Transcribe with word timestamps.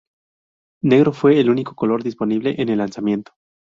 Negro 0.81 1.13
fue 1.13 1.39
el 1.39 1.51
único 1.51 1.75
color 1.75 2.01
disponible 2.01 2.55
en 2.59 2.69
el 2.69 2.79
lanzamiento. 2.79 3.33